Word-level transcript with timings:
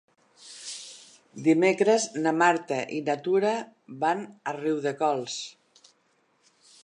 Dimecres 1.47 2.07
na 2.23 2.33
Marta 2.39 2.79
i 2.97 3.03
na 3.09 3.17
Tura 3.27 3.53
van 4.05 4.25
a 4.53 4.57
Riudecols. 4.61 5.37